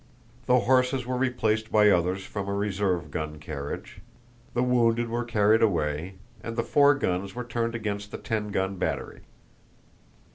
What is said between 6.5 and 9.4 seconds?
the four guns were turned against the ten gun battery.